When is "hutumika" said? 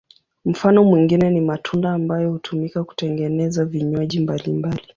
2.31-2.83